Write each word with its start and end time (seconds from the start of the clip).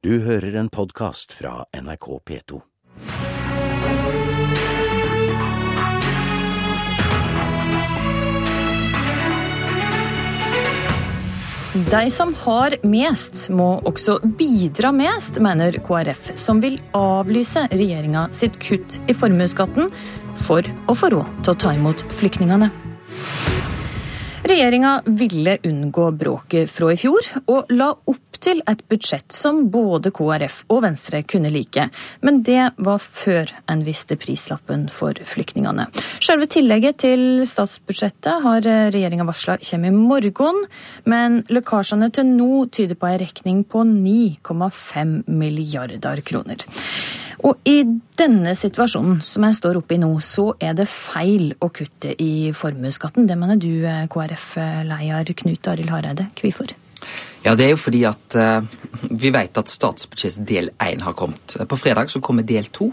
Du 0.00 0.14
hører 0.24 0.54
en 0.56 0.68
podkast 0.72 1.34
fra 1.36 1.66
NRK 1.76 2.06
P2. 2.24 2.58
De 11.90 12.00
som 12.08 12.32
har 12.46 12.78
mest, 12.80 13.50
må 13.52 13.68
også 13.84 14.16
bidra 14.24 14.88
mest, 14.96 15.36
mener 15.36 15.76
KrF, 15.84 16.32
som 16.32 16.64
vil 16.64 16.80
avlyse 16.96 17.66
regjeringa 17.68 18.30
sitt 18.32 18.56
kutt 18.56 18.96
i 19.04 19.12
formuesskatten 19.12 19.92
for 20.46 20.64
å 20.88 20.96
få 20.96 21.12
råd 21.12 21.44
til 21.44 21.52
å 21.52 21.60
ta 21.66 21.76
imot 21.76 22.08
flyktningene. 22.08 22.72
Regjeringa 24.48 24.96
ville 25.04 25.58
unngå 25.68 26.08
bråket 26.16 26.72
fra 26.72 26.88
i 26.94 26.96
fjor, 26.98 27.20
og 27.52 27.68
la 27.76 27.92
opp 27.92 28.19
til 28.42 28.62
et 28.70 28.82
budsjett 28.90 29.32
som 29.34 29.62
både 29.72 30.12
KrF 30.14 30.62
og 30.72 30.82
Venstre 30.86 31.22
kunne 31.28 31.52
like. 31.52 31.88
Men 32.24 32.42
det 32.46 32.70
var 32.80 33.00
før 33.02 33.52
en 33.70 33.84
visste 33.86 34.18
prislappen 34.20 34.88
for 34.92 35.16
flyktningene. 35.32 35.88
Selve 36.20 36.48
tillegget 36.50 37.00
til 37.04 37.24
statsbudsjettet 37.48 38.44
har 38.44 38.64
regjeringa 38.64 39.26
varsla 39.28 39.58
kommer 39.60 39.90
i 39.90 39.96
morgen, 39.96 40.64
men 41.04 41.42
lekkasjene 41.52 42.10
til 42.14 42.28
nå 42.32 42.66
tyder 42.72 42.98
på 42.98 43.10
ei 43.10 43.20
regning 43.24 43.64
på 43.64 43.84
9,5 43.86 45.16
milliarder 45.28 46.22
kroner. 46.26 46.68
Og 47.46 47.56
i 47.68 47.78
denne 48.20 48.52
situasjonen 48.56 49.22
som 49.24 49.46
jeg 49.46 49.56
står 49.56 49.80
oppe 49.80 49.96
i 49.96 50.00
nå, 50.02 50.10
så 50.24 50.50
er 50.60 50.76
det 50.76 50.88
feil 50.92 51.54
å 51.60 51.70
kutte 51.72 52.12
i 52.20 52.50
formuesskatten. 52.56 53.28
Det 53.30 53.38
mener 53.40 53.60
du, 53.60 53.72
KrF-leder 54.12 55.34
Knut 55.40 55.72
Arild 55.72 55.94
Hareide. 55.94 56.28
Hvorfor? 56.40 56.76
Ja, 57.44 57.54
Det 57.54 57.64
er 57.64 57.70
jo 57.70 57.80
fordi 57.80 58.02
at 58.04 58.36
uh, 58.36 58.64
vi 59.10 59.30
vet 59.32 59.56
at 59.56 59.70
statsbudsjettet 59.72 60.44
del 60.48 60.68
én 60.82 61.00
har 61.00 61.16
kommet. 61.16 61.56
På 61.68 61.76
fredag 61.76 62.10
så 62.12 62.20
kommer 62.20 62.44
del 62.44 62.68
to. 62.68 62.90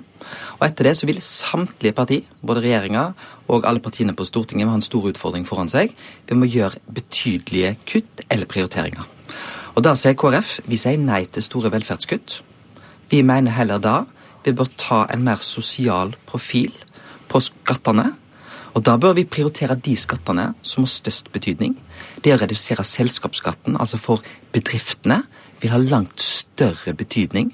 Og 0.59 0.63
etter 0.63 0.87
det 0.87 0.95
så 0.98 1.07
vil 1.07 1.20
samtlige 1.21 1.93
parti, 1.93 2.21
både 2.41 2.63
regjeringa 2.63 3.12
og 3.48 3.67
alle 3.67 3.84
partiene 3.84 4.15
på 4.15 4.26
Stortinget, 4.26 4.70
ha 4.70 4.76
en 4.79 4.85
stor 4.85 5.09
utfordring 5.12 5.45
foran 5.48 5.71
seg. 5.71 5.91
Vi 6.27 6.35
må 6.35 6.48
gjøre 6.48 6.79
betydelige 6.87 7.76
kutt 7.87 8.23
eller 8.29 8.48
prioriteringer. 8.48 9.04
Og 9.76 9.84
Da 9.84 9.93
sier 9.95 10.15
KrF 10.17 10.61
vi 10.65 10.77
sier 10.79 10.98
nei 10.98 11.26
til 11.26 11.43
store 11.43 11.71
velferdskutt. 11.71 12.41
Vi 13.11 13.21
mener 13.21 13.51
heller 13.51 13.77
da 13.84 13.98
vi 14.45 14.55
bør 14.55 14.70
ta 14.79 15.04
en 15.11 15.26
mer 15.27 15.43
sosial 15.43 16.15
profil 16.26 16.71
på 17.27 17.41
skattene. 17.43 18.13
Og 18.76 18.84
da 18.85 18.98
bør 18.98 19.15
vi 19.18 19.26
prioritere 19.29 19.77
de 19.79 19.96
skattene 19.98 20.51
som 20.62 20.85
har 20.85 20.91
størst 20.91 21.32
betydning. 21.34 21.76
Det 22.23 22.34
å 22.34 22.40
redusere 22.41 22.85
selskapsskatten, 22.85 23.77
altså 23.79 23.99
for 24.01 24.23
bedriftene, 24.54 25.23
vil 25.62 25.73
ha 25.73 25.82
langt 25.82 26.21
større 26.21 26.93
betydning. 26.98 27.51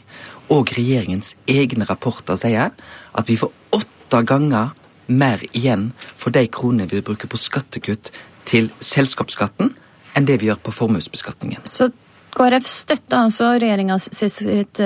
Og 0.52 0.73
regjeringens 0.75 1.36
egne 1.47 1.88
rapporter 1.89 2.39
sier 2.39 2.73
at 2.73 3.30
vi 3.30 3.38
får 3.39 3.53
åtte 3.78 4.23
ganger 4.28 4.73
mer 5.08 5.41
igjen 5.52 5.91
for 6.00 6.34
de 6.36 6.45
kronene 6.47 6.88
vi 6.91 7.03
bruker 7.03 7.30
på 7.31 7.39
skattekutt 7.39 8.11
til 8.47 8.69
selskapsskatten, 8.84 9.73
enn 10.14 10.28
det 10.28 10.39
vi 10.41 10.50
gjør 10.50 10.61
på 10.64 10.75
formuesbeskatningen. 10.75 11.64
Så 11.66 11.89
KrF 12.34 12.66
støtter 12.67 13.17
altså 13.20 13.52
regjeringas 13.62 14.08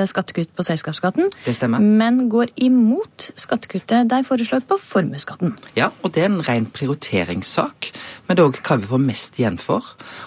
skattekutt 0.09 0.51
på 0.55 0.65
selskapsskatten, 0.67 1.29
Det 1.45 1.55
stemmer. 1.55 1.79
men 1.79 2.29
går 2.29 2.51
imot 2.57 3.29
skattekuttet 3.39 4.09
de 4.11 4.23
foreslår 4.27 4.65
på 4.67 4.77
formuesskatten. 4.81 5.55
Ja, 5.75 5.89
og 6.03 6.13
det 6.13 6.23
er 6.23 6.31
en 6.31 6.41
ren 6.47 6.65
prioriteringssak, 6.65 7.91
men 8.27 8.35
det 8.37 8.43
er 8.43 8.49
òg 8.49 8.59
hva 8.61 8.77
vi 8.81 8.87
får 8.87 9.03
mest 9.03 9.39
igjen 9.39 9.57
for. 9.57 9.83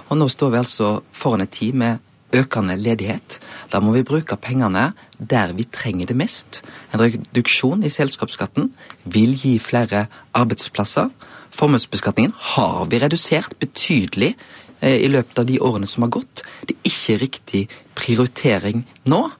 Og 0.09 0.17
nå 0.17 0.29
står 0.29 0.51
vi 0.55 0.59
altså 0.62 1.03
foran 1.12 1.41
en 1.45 1.47
tid 1.47 1.75
med 1.75 1.99
økende 2.33 2.77
ledighet. 2.79 3.41
Da 3.73 3.81
må 3.83 3.93
vi 3.93 4.05
bruke 4.07 4.37
pengene 4.39 4.93
der 5.19 5.53
vi 5.53 5.65
trenger 5.65 6.07
det 6.07 6.17
mest. 6.17 6.62
En 6.95 7.01
reduksjon 7.01 7.83
i 7.84 7.91
selskapsskatten 7.91 8.71
vil 9.05 9.34
gi 9.34 9.59
flere 9.59 10.07
arbeidsplasser. 10.33 11.11
Formuesbeskatningen 11.51 12.33
har 12.55 12.87
vi 12.87 13.00
redusert 13.03 13.56
betydelig 13.59 14.37
eh, 14.37 14.69
i 14.89 15.09
løpet 15.09 15.39
av 15.39 15.47
de 15.47 15.59
årene 15.61 15.87
som 15.87 16.03
har 16.07 16.11
gått. 16.11 16.43
Det 16.67 16.77
er 16.77 16.91
ikke 16.91 17.19
riktig 17.21 17.63
prioritering 17.95 18.85
nå. 19.05 19.31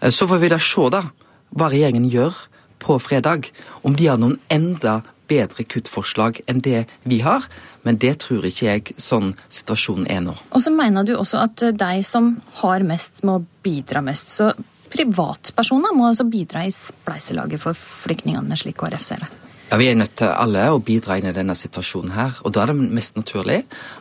Eh, 0.00 0.10
Så 0.10 0.26
får 0.26 0.38
vi 0.38 0.48
da 0.48 0.58
se 0.58 0.88
da 0.90 1.02
hva 1.54 1.70
regjeringen 1.70 2.10
gjør 2.10 2.34
på 2.78 2.98
fredag. 3.00 3.50
Om 3.82 3.96
de 3.96 4.06
har 4.06 4.18
noen 4.18 4.38
enda 4.50 5.02
bedre 5.28 5.64
kuttforslag 5.64 6.40
enn 6.48 6.60
det 6.64 6.86
vi 7.04 7.20
har. 7.20 7.44
Men 7.82 7.98
det 7.98 8.18
tror 8.24 8.46
ikke 8.48 8.66
jeg 8.66 8.94
sånn 8.96 9.34
situasjonen 9.48 10.08
er 10.10 10.20
nå. 10.24 10.34
Og 10.52 10.62
så 10.64 10.72
mener 10.74 11.04
du 11.04 11.14
også 11.16 11.42
at 11.42 11.56
de 11.78 12.02
som 12.02 12.40
har 12.62 12.84
mest, 12.86 13.22
må 13.24 13.44
bidra 13.62 14.02
mest. 14.04 14.32
Så 14.32 14.52
privatpersoner 14.92 15.94
må 15.96 16.08
altså 16.08 16.24
bidra 16.28 16.64
i 16.66 16.72
spleiselaget 16.72 17.60
for 17.60 17.76
flyktningene, 17.76 18.56
slik 18.56 18.78
KrF 18.80 19.04
ser 19.04 19.24
det. 19.24 19.28
Ja, 19.68 19.76
Vi 19.76 19.84
er 19.90 19.98
nødt 20.00 20.14
til 20.16 20.30
alle 20.32 20.62
å 20.72 20.78
bidra 20.80 21.18
inn 21.20 21.26
i 21.28 21.34
denne 21.36 21.52
situasjonen 21.52 22.14
her. 22.14 22.38
Og 22.48 22.54
da 22.56 22.62
er 22.62 22.70
det 22.70 22.88
mest 22.96 23.18
naturlig 23.18 23.58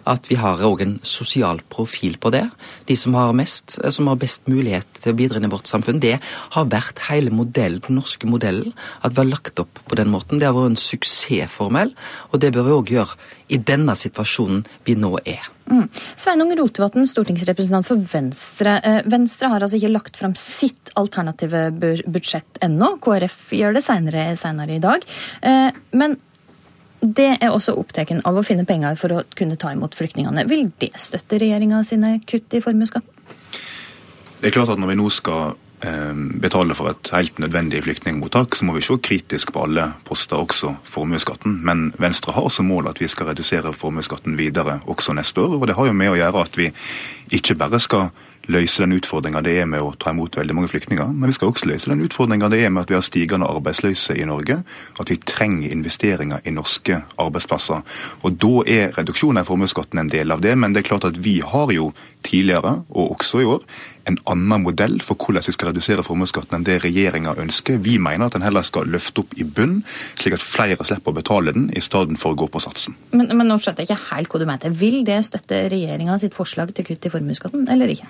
at 0.07 0.29
vi 0.29 0.37
har 0.39 0.63
òg 0.63 0.83
en 0.85 0.93
sosial 1.03 1.59
profil 1.67 2.15
på 2.23 2.31
det. 2.31 2.45
De 2.87 2.95
som 2.95 3.17
har 3.19 3.33
mest, 3.35 3.75
eh, 3.83 3.91
som 3.91 4.07
har 4.07 4.15
best 4.15 4.47
mulighet 4.47 4.87
til 4.93 5.11
å 5.11 5.17
bidra 5.17 5.41
inn 5.41 5.49
i 5.49 5.51
vårt 5.51 5.67
samfunn. 5.67 5.99
Det 5.99 6.21
har 6.51 6.65
vært 6.71 7.03
hele 7.09 7.31
modellen, 7.31 7.81
den 7.81 7.99
norske 7.99 8.31
modellen. 8.31 8.71
At 9.03 9.11
vi 9.11 9.25
har 9.25 9.29
lagt 9.35 9.59
opp 9.59 9.79
på 9.89 9.95
den 9.97 10.07
måten. 10.07 10.39
Det 10.39 10.47
har 10.47 10.53
vært 10.53 10.71
en 10.71 10.75
suksessformel, 10.77 11.93
og 12.31 12.39
det 12.39 12.53
bør 12.53 12.63
vi 12.63 12.71
òg 12.71 12.87
gjøre 12.95 13.15
i 13.49 13.57
denne 13.57 13.91
situasjonen 13.91 14.65
vi 14.85 14.95
nå 14.95 15.19
er. 15.25 15.56
Mm. 15.67 15.87
Sveinung 16.15 16.53
Rotevatn, 16.55 17.03
stortingsrepresentant 17.07 17.87
for 17.87 17.99
Venstre. 18.11 18.77
Eh, 18.83 19.01
Venstre 19.11 19.49
har 19.51 19.63
altså 19.63 19.79
ikke 19.79 19.91
lagt 19.91 20.19
fram 20.19 20.35
sitt 20.39 20.93
alternative 20.95 21.67
budsjett 22.07 22.61
ennå. 22.63 22.93
KrF 23.03 23.51
gjør 23.57 23.75
det 23.75 23.83
senere, 23.83 24.29
senere 24.39 24.77
i 24.77 24.83
dag. 24.83 25.03
Eh, 25.41 25.71
Men 25.91 26.17
det 27.01 27.37
er 27.41 27.51
også 27.51 27.75
opptatt 27.77 28.09
av 28.25 28.37
å 28.37 28.43
finne 28.45 28.65
penger 28.65 28.95
for 28.97 29.13
å 29.13 29.23
kunne 29.37 29.57
ta 29.59 29.71
imot 29.73 29.95
flyktningene. 29.95 30.47
Vil 30.49 30.71
det 30.79 30.93
støtte 30.97 31.39
regjeringa 31.39 31.83
sine 31.85 32.19
kutt 32.25 32.53
i 32.57 32.63
formuesskatten? 32.63 33.13
Det 34.39 34.49
er 34.49 34.53
klart 34.53 34.69
at 34.69 34.79
Når 34.79 34.87
vi 34.87 34.95
nå 34.95 35.09
skal 35.11 35.55
betale 35.77 36.73
for 36.73 36.89
et 36.89 37.09
helt 37.13 37.39
nødvendig 37.39 37.83
flyktningmottak, 37.85 38.55
så 38.55 38.65
må 38.65 38.73
vi 38.73 38.81
se 38.81 38.97
kritisk 38.97 39.51
på 39.53 39.63
alle 39.67 39.91
poster, 40.05 40.37
også 40.37 40.73
formuesskatten. 40.83 41.59
Men 41.63 41.91
Venstre 42.01 42.33
har 42.33 42.49
som 42.49 42.65
mål 42.65 42.89
at 42.89 43.01
vi 43.01 43.07
skal 43.07 43.29
redusere 43.29 43.73
formuesskatten 43.73 44.37
videre 44.37 44.79
også 44.87 45.13
neste 45.13 45.41
år. 45.41 45.59
og 45.59 45.67
Det 45.67 45.75
har 45.75 45.85
jo 45.85 45.93
med 45.93 46.09
å 46.09 46.17
gjøre 46.17 46.41
at 46.41 46.57
vi 46.57 46.71
ikke 47.37 47.55
bare 47.55 47.79
skal 47.79 48.09
løse 48.47 48.83
den 48.83 48.95
utfordringa 48.95 49.41
det 49.43 49.57
er 49.61 49.67
med 49.69 49.83
å 49.83 49.93
ta 49.99 50.13
imot 50.13 50.37
veldig 50.39 50.55
mange 50.55 50.69
flyktninger, 50.71 51.09
men 51.11 51.29
vi 51.29 51.35
skal 51.35 51.51
også 51.51 51.67
løse 51.67 51.91
den 51.91 52.03
utfordringa 52.05 52.49
det 52.51 52.61
er 52.63 52.71
med 52.71 52.85
at 52.85 52.91
vi 52.91 52.95
har 52.95 53.05
stigende 53.05 53.49
arbeidsløse 53.51 54.15
i 54.15 54.27
Norge, 54.27 54.61
at 54.99 55.11
vi 55.11 55.19
trenger 55.27 55.73
investeringer 55.75 56.47
i 56.47 56.53
norske 56.55 57.01
arbeidsplasser. 57.19 57.83
Og 58.23 58.39
Da 58.39 58.53
er 58.71 58.95
reduksjonen 58.95 59.41
i 59.41 59.47
formuesskatten 59.47 59.99
en 59.99 60.11
del 60.11 60.31
av 60.31 60.41
det, 60.41 60.55
men 60.57 60.73
det 60.73 60.83
er 60.83 60.89
klart 60.93 61.09
at 61.09 61.19
vi 61.23 61.39
har 61.41 61.73
jo 61.75 61.91
tidligere, 62.23 62.83
og 62.89 63.17
også 63.17 63.41
i 63.41 63.47
år, 63.47 63.63
en 64.07 64.17
annen 64.31 64.63
modell 64.63 64.99
for 65.03 65.19
hvordan 65.19 65.45
vi 65.47 65.55
skal 65.55 65.71
redusere 65.71 66.05
formuesskatten 66.05 66.57
enn 66.57 66.67
det 66.67 66.79
regjeringa 66.85 67.35
ønsker. 67.43 67.79
Vi 67.83 67.97
mener 68.01 68.27
at 68.27 68.37
den 68.37 68.45
heller 68.45 68.65
skal 68.65 68.89
løfte 68.91 69.23
opp 69.23 69.35
i 69.37 69.45
bunn, 69.45 69.81
slik 70.15 70.37
at 70.37 70.45
flere 70.45 70.79
slipper 70.87 71.13
å 71.13 71.17
betale 71.19 71.53
den, 71.55 71.69
i 71.75 71.83
stedet 71.83 72.19
for 72.21 72.35
å 72.35 72.39
gå 72.39 72.49
på 72.51 72.61
satsen. 72.63 72.97
Men, 73.11 73.31
men 73.35 73.49
nå 73.49 73.59
skjønte 73.61 73.83
jeg 73.83 73.91
ikke 73.91 74.11
helt 74.11 74.31
hva 74.31 74.41
du 74.41 74.47
mente. 74.49 74.73
Vil 74.83 75.01
det 75.07 75.19
støtte 75.27 75.65
regjeringa 75.73 76.19
sitt 76.21 76.37
forslag 76.37 76.73
til 76.75 76.87
kutt 76.87 77.09
i 77.09 77.13
formuesskatten, 77.13 77.67
eller 77.73 77.91
ikke? 77.93 78.07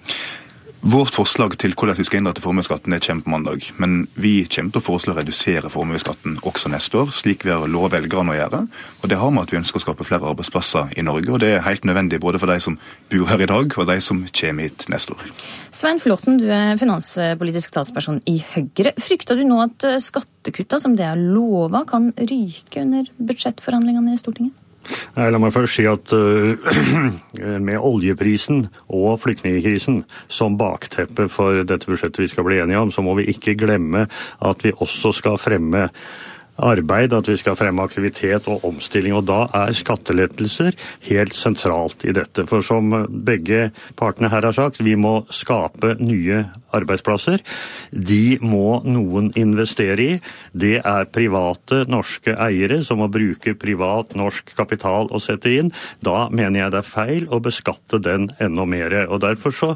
Vårt 0.87 1.11
forslag 1.11 1.51
til 1.59 1.73
hvordan 1.75 1.97
vi 1.99 2.05
skal 2.07 2.21
innrette 2.21 2.39
formuesskatten 2.39 2.93
er 2.95 3.01
kommer 3.03 3.25
på 3.25 3.31
mandag. 3.33 3.65
Men 3.75 3.95
vi 4.15 4.45
kommer 4.47 4.71
til 4.71 4.79
å 4.79 4.85
foreslå 4.85 5.11
å 5.11 5.17
redusere 5.17 5.67
formuesskatten 5.67 6.37
også 6.47 6.69
neste 6.71 7.01
år, 7.01 7.09
slik 7.11 7.41
vi 7.43 7.51
har 7.51 7.65
lovet 7.67 7.97
velgerne 7.97 8.31
å 8.31 8.37
gjøre. 8.37 8.61
Og 9.01 9.11
det 9.11 9.17
har 9.19 9.33
med 9.35 9.43
at 9.43 9.51
vi 9.51 9.59
ønsker 9.59 9.81
å 9.81 9.83
skape 9.83 10.07
flere 10.07 10.29
arbeidsplasser 10.29 10.93
i 10.95 11.03
Norge. 11.03 11.33
Og 11.33 11.41
det 11.43 11.49
er 11.57 11.65
helt 11.65 11.83
nødvendig 11.89 12.21
både 12.23 12.39
for 12.39 12.47
de 12.47 12.55
som 12.63 12.77
bor 13.11 13.27
her 13.27 13.43
i 13.43 13.49
dag, 13.51 13.75
og 13.75 13.89
de 13.89 13.97
som 14.05 14.21
kommer 14.39 14.69
hit 14.69 14.85
neste 14.93 15.17
år. 15.17 15.25
Svein 15.75 15.99
Flåten, 15.99 16.39
du 16.39 16.45
er 16.55 16.79
finanspolitisk 16.79 17.75
talsperson 17.75 18.21
i 18.31 18.37
Høyre. 18.53 18.95
Frykter 18.95 19.35
du 19.35 19.43
nå 19.49 19.59
at 19.65 19.89
skattekutta 20.05 20.79
som 20.79 20.95
det 20.95 21.09
er 21.09 21.19
lova, 21.19 21.83
kan 21.89 22.13
ryke 22.15 22.85
under 22.85 23.11
budsjettforhandlingene 23.19 24.15
i 24.15 24.23
Stortinget? 24.23 24.55
La 25.17 25.39
meg 25.41 25.53
først 25.55 25.79
si 25.79 25.87
at 25.89 26.13
uh, 26.15 26.55
med 27.67 27.77
oljeprisen 27.77 28.67
og 28.87 29.19
flyktningkrisen 29.23 30.03
som 30.29 30.57
bakteppe 30.59 31.27
for 31.31 31.63
dette 31.67 31.89
budsjettet 31.89 32.23
vi 32.23 32.31
skal 32.31 32.47
bli 32.47 32.61
enige 32.63 32.81
om, 32.81 32.93
så 32.93 33.03
må 33.05 33.17
vi 33.19 33.27
ikke 33.33 33.57
glemme 33.59 34.07
at 34.39 34.65
vi 34.65 34.75
også 34.75 35.13
skal 35.17 35.39
fremme 35.41 35.87
arbeid, 36.57 37.13
at 37.13 37.27
vi 37.29 37.37
skal 37.39 37.57
fremme 37.59 37.83
aktivitet 37.85 38.47
og 38.51 38.65
omstilling. 38.67 39.15
Og 39.17 39.25
da 39.29 39.45
er 39.55 39.75
skattelettelser 39.77 40.77
helt 41.09 41.35
sentralt 41.37 42.05
i 42.07 42.15
dette. 42.15 42.47
For 42.49 42.65
som 42.65 42.93
begge 43.07 43.71
partene 43.99 44.31
her 44.33 44.47
har 44.47 44.55
sagt, 44.55 44.81
vi 44.83 44.95
må 44.99 45.19
skape 45.33 45.95
nye 46.01 46.43
arbeidsplasser. 46.75 47.41
De 47.91 48.37
må 48.43 48.81
noen 48.87 49.31
investere 49.39 50.03
i. 50.03 50.17
Det 50.51 50.77
er 50.81 51.11
private 51.13 51.83
norske 51.89 52.35
eiere 52.47 52.81
som 52.85 53.01
må 53.01 53.09
bruke 53.11 53.55
privat 53.57 54.15
norsk 54.17 54.53
kapital 54.57 55.11
å 55.11 55.21
sette 55.23 55.53
inn. 55.59 55.71
Da 56.03 56.27
mener 56.29 56.65
jeg 56.65 56.75
det 56.75 56.83
er 56.83 56.91
feil 56.91 57.29
å 57.31 57.41
beskatte 57.43 58.01
den 58.03 58.31
enda 58.43 58.67
mer. 58.67 58.99
Og 59.07 59.21
derfor 59.23 59.55
så 59.55 59.73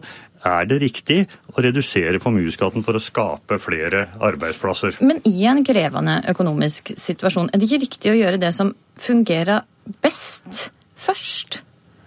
er 0.48 0.68
det 0.70 0.80
riktig 0.82 1.20
å 1.54 1.64
redusere 1.64 2.22
formuesskatten 2.22 2.86
for 2.86 2.98
å 2.98 3.04
skape 3.04 3.60
flere 3.62 4.08
arbeidsplasser? 4.20 5.00
Men 5.06 5.22
i 5.30 5.46
en 5.50 5.64
krevende 5.68 6.20
økonomisk 6.32 6.94
situasjon, 6.98 7.52
er 7.52 7.62
det 7.62 7.70
ikke 7.70 7.84
riktig 7.86 8.14
å 8.14 8.20
gjøre 8.20 8.42
det 8.42 8.54
som 8.58 8.74
fungerer 9.02 9.66
best, 10.04 10.70
først? 10.96 11.62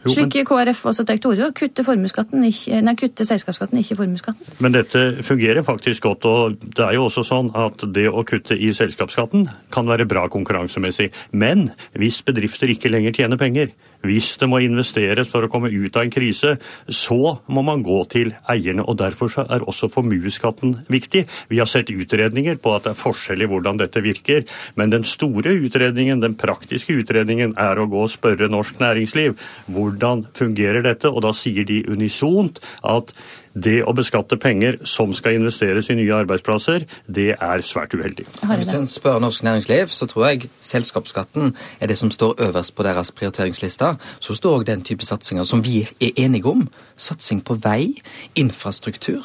Jo, 0.04 0.12
Slik 0.12 0.34
KrF 0.44 0.82
også 0.90 1.06
tar 1.08 1.16
til 1.16 1.30
orde 1.32 1.46
for. 1.48 1.96
Kutte, 2.04 2.36
nei, 2.36 2.94
kutte 3.00 3.24
selskapsskatten, 3.24 3.80
ikke 3.80 3.96
formuesskatten. 4.02 4.58
Men 4.60 4.74
dette 4.76 5.24
fungerer 5.24 5.64
faktisk 5.64 6.04
godt. 6.04 6.26
og 6.28 6.58
Det 6.60 6.84
er 6.84 6.98
jo 6.98 7.06
også 7.08 7.24
sånn 7.24 7.48
at 7.56 7.86
det 7.88 8.10
å 8.10 8.24
kutte 8.28 8.52
i 8.52 8.68
selskapsskatten 8.76 9.48
kan 9.72 9.88
være 9.88 10.04
bra 10.08 10.26
konkurransemessig. 10.28 11.08
Men 11.32 11.70
hvis 11.96 12.20
bedrifter 12.26 12.68
ikke 12.68 12.92
lenger 12.92 13.16
tjener 13.16 13.40
penger, 13.40 13.72
hvis 14.04 14.34
det 14.40 14.48
må 14.50 14.60
investeres 14.64 15.30
for 15.30 15.46
å 15.46 15.50
komme 15.52 15.72
ut 15.72 15.96
av 15.96 16.04
en 16.04 16.12
krise, 16.12 16.56
så 16.88 17.36
må 17.46 17.64
man 17.66 17.84
gå 17.84 17.98
til 18.12 18.32
eierne. 18.50 18.84
og 18.84 18.98
Derfor 19.00 19.32
er 19.44 19.64
også 19.64 19.90
formuesskatten 19.92 20.76
viktig. 20.92 21.24
Vi 21.50 21.60
har 21.60 21.70
sett 21.70 21.92
utredninger 21.92 22.60
på 22.62 22.74
at 22.74 22.86
det 22.86 22.94
er 22.94 23.00
forskjell 23.00 23.44
i 23.44 23.50
hvordan 23.50 23.80
dette 23.80 24.02
virker. 24.04 24.44
Men 24.78 24.92
den 24.92 25.06
store 25.08 25.54
utredningen, 25.64 26.22
den 26.22 26.36
praktiske 26.40 26.96
utredningen, 27.00 27.56
er 27.60 27.80
å 27.80 27.88
gå 27.90 28.04
og 28.04 28.12
spørre 28.12 28.50
norsk 28.52 28.80
næringsliv 28.82 29.38
hvordan 29.72 30.26
fungerer 30.36 30.84
dette. 30.84 31.10
Og 31.10 31.24
da 31.24 31.32
sier 31.36 31.66
de 31.68 31.82
unisont 31.88 32.60
at 32.84 33.14
det 33.54 33.80
å 33.86 33.94
beskatte 33.94 34.36
penger 34.40 34.80
som 34.88 35.12
skal 35.14 35.38
investeres 35.38 35.88
i 35.90 35.96
nye 35.98 36.14
arbeidsplasser, 36.16 36.84
det 37.06 37.30
er 37.34 37.64
svært 37.66 37.94
uheldig. 37.94 38.26
Hvis 38.42 38.72
en 38.74 38.88
spør 38.90 39.20
norsk 39.22 39.44
næringsliv, 39.46 39.92
så 39.94 40.08
tror 40.10 40.26
jeg 40.28 40.50
selskapsskatten 40.64 41.54
er 41.80 41.90
det 41.90 41.98
som 41.98 42.10
står 42.10 42.42
øverst 42.48 42.74
på 42.74 42.86
deres 42.86 43.12
prioriteringslister. 43.14 43.94
Så 44.20 44.34
står 44.34 44.58
òg 44.58 44.66
den 44.66 44.82
type 44.86 45.06
satsinger 45.06 45.46
som 45.46 45.62
vi 45.64 45.84
er 46.00 46.18
enige 46.26 46.50
om. 46.50 46.66
Satsing 46.96 47.44
på 47.46 47.56
vei, 47.62 47.94
infrastruktur. 48.38 49.22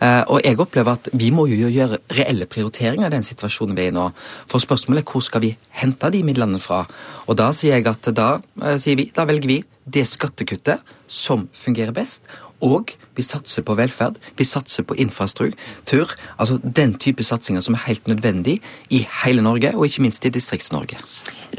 Eh, 0.00 0.22
og 0.28 0.40
jeg 0.44 0.60
opplever 0.62 0.98
at 0.98 1.10
vi 1.12 1.30
må 1.34 1.46
jo 1.50 1.70
gjøre 1.70 2.00
reelle 2.18 2.46
prioriteringer 2.46 3.10
i 3.10 3.14
den 3.16 3.26
situasjonen 3.26 3.76
vi 3.76 3.88
er 3.88 3.92
i 3.92 3.96
nå. 3.96 4.08
For 4.50 4.62
spørsmålet 4.62 5.02
er 5.02 5.10
hvor 5.10 5.26
skal 5.26 5.42
vi 5.42 5.56
hente 5.82 6.10
de 6.10 6.22
midlene 6.26 6.62
fra? 6.62 6.84
Og 7.26 7.38
da 7.38 7.50
sier 7.56 7.78
jeg 7.78 7.90
at 7.90 8.14
da 8.14 8.32
eh, 8.62 8.78
sier 8.78 8.98
vi, 8.98 9.10
da 9.14 9.26
velger 9.28 9.56
vi 9.56 9.62
det 9.82 10.04
skattekuttet 10.06 10.82
som 11.12 11.48
fungerer 11.52 11.92
best, 11.94 12.28
og 12.62 12.94
vi 13.16 13.24
satser 13.26 13.64
på 13.66 13.76
velferd, 13.76 14.18
vi 14.38 14.46
satser 14.46 14.86
på 14.86 14.96
infrastruktur. 15.02 16.14
Altså 16.40 16.58
den 16.62 16.94
type 17.00 17.24
satsinger 17.26 17.64
som 17.64 17.76
er 17.76 17.84
helt 17.88 18.08
nødvendig 18.08 18.60
i 18.90 19.02
hele 19.22 19.44
Norge, 19.44 19.74
og 19.76 19.86
ikke 19.86 20.04
minst 20.06 20.24
i 20.24 20.32
Distrikts-Norge. 20.32 21.00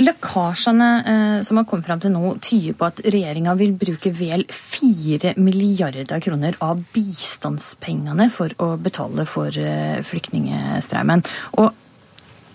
Lekkasjene 0.02 0.90
eh, 1.06 1.38
som 1.46 1.60
har 1.60 1.68
kommet 1.70 1.86
fram 1.86 2.02
til 2.02 2.14
nå, 2.16 2.34
tyder 2.42 2.78
på 2.80 2.90
at 2.90 3.04
regjeringa 3.06 3.54
vil 3.60 3.76
bruke 3.78 4.14
vel 4.18 4.48
4 4.50 5.36
milliarder 5.38 6.24
kroner 6.24 6.58
av 6.66 6.82
bistandspengene 6.96 8.30
for 8.34 8.56
å 8.64 8.74
betale 8.82 9.28
for 9.30 9.54
eh, 9.54 10.02
flyktningstrømmen. 10.02 11.26
Og 11.62 11.70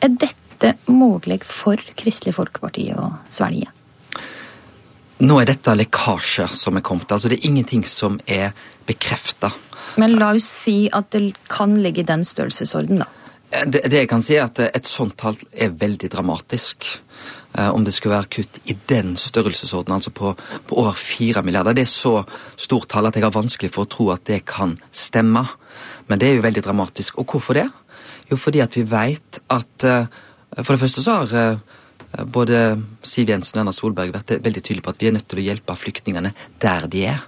er 0.02 0.14
dette 0.14 0.74
mulig 0.90 1.44
for 1.46 1.78
Kristelig 1.98 2.34
Folkeparti 2.40 2.90
å 2.98 3.12
svelge? 3.30 3.77
Nå 5.18 5.40
er 5.42 5.48
dette 5.50 5.74
lekkasje 5.74 6.46
som 6.54 6.76
er 6.78 6.84
kommet. 6.86 7.10
altså 7.10 7.28
Det 7.28 7.40
er 7.40 7.48
ingenting 7.48 7.84
som 7.86 8.20
er 8.26 8.52
bekrefta. 8.86 9.50
Men 9.98 10.14
la 10.18 10.30
oss 10.34 10.46
si 10.46 10.88
at 10.94 11.10
det 11.10 11.32
kan 11.50 11.74
ligge 11.82 12.04
i 12.04 12.06
den 12.06 12.22
størrelsesorden, 12.24 13.02
da. 13.02 13.08
Eh, 13.50 13.64
det, 13.66 13.82
det, 13.90 14.04
jeg 14.04 14.08
kan 14.08 14.22
si, 14.22 14.36
er 14.36 14.46
at 14.46 14.60
et 14.68 14.86
sånt 14.86 15.16
tall 15.18 15.34
er 15.52 15.74
veldig 15.74 16.10
dramatisk. 16.12 16.86
Eh, 17.58 17.70
om 17.74 17.82
det 17.82 17.96
skulle 17.96 18.14
være 18.14 18.30
kutt 18.36 18.60
i 18.70 18.76
den 18.88 19.16
størrelsesorden, 19.18 19.96
altså 19.96 20.12
på, 20.14 20.36
på 20.68 20.78
over 20.78 20.94
fire 20.94 21.42
milliarder. 21.42 21.74
Det 21.74 21.88
er 21.88 21.90
så 21.90 22.22
stort 22.56 22.90
tall 22.92 23.10
at 23.10 23.18
jeg 23.18 23.26
har 23.26 23.34
vanskelig 23.34 23.72
for 23.74 23.88
å 23.88 23.90
tro 23.90 24.10
at 24.14 24.22
det 24.30 24.44
kan 24.46 24.76
stemme. 24.92 25.42
Men 26.06 26.22
det 26.22 26.28
er 26.28 26.38
jo 26.38 26.46
veldig 26.46 26.62
dramatisk. 26.68 27.18
Og 27.18 27.26
hvorfor 27.26 27.58
det? 27.58 27.66
Jo, 28.30 28.38
fordi 28.38 28.62
at 28.62 28.76
vi 28.76 28.86
veit 28.86 29.42
at 29.50 29.88
eh, 29.88 30.06
For 30.62 30.72
det 30.72 30.80
første 30.80 31.02
så 31.04 31.18
har 31.18 31.34
Eh, 31.34 31.58
både 32.32 32.78
Siv 33.06 33.28
Jensen 33.28 33.58
og 33.58 33.64
Erna 33.64 33.74
Solberg 33.76 34.14
vært 34.14 34.38
veldig 34.44 34.62
tydelige 34.62 34.86
på 34.86 34.94
at 34.94 35.02
vi 35.02 35.10
er 35.10 35.16
nødt 35.16 35.28
til 35.28 35.40
å 35.42 35.44
hjelpe 35.44 35.76
flyktningene 35.76 36.32
der 36.62 36.86
de 36.90 37.04
er. 37.10 37.26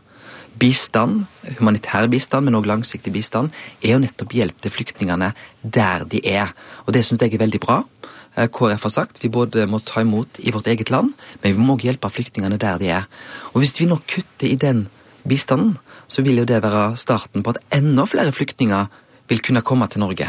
Bistand, 0.61 1.25
humanitær 1.59 2.09
bistand, 2.13 2.45
men 2.45 2.59
òg 2.59 2.69
langsiktig 2.69 3.13
bistand, 3.15 3.53
er 3.81 3.95
jo 3.95 4.03
nettopp 4.03 4.35
hjelp 4.37 4.61
til 4.61 4.75
flyktningene 4.75 5.31
der 5.63 6.05
de 6.11 6.21
er. 6.27 6.53
Og 6.87 6.93
det 6.97 7.05
syns 7.07 7.23
jeg 7.23 7.37
er 7.37 7.45
veldig 7.45 7.61
bra. 7.63 7.81
Eh, 8.37 8.49
KrF 8.49 8.89
har 8.89 8.95
sagt 8.95 9.23
vi 9.23 9.33
både 9.33 9.67
må 9.71 9.81
ta 9.85 10.03
imot 10.05 10.41
i 10.43 10.53
vårt 10.55 10.69
eget 10.71 10.91
land, 10.91 11.15
men 11.43 11.55
vi 11.55 11.61
må 11.61 11.77
òg 11.77 11.87
hjelpe 11.89 12.11
flyktningene 12.13 12.61
der 12.61 12.81
de 12.83 12.91
er. 12.95 13.09
Og 13.55 13.63
hvis 13.63 13.77
vi 13.81 13.89
nå 13.91 14.01
kutter 14.07 14.51
i 14.51 14.59
den 14.61 14.87
bistanden, 15.29 15.77
så 16.11 16.25
vil 16.27 16.43
jo 16.43 16.49
det 16.49 16.63
være 16.65 16.97
starten 16.99 17.45
på 17.45 17.55
at 17.55 17.63
enda 17.77 18.07
flere 18.09 18.33
flyktninger 18.35 18.89
vil 19.31 19.43
kunne 19.47 19.63
komme 19.63 19.87
til 19.91 20.03
Norge. 20.03 20.27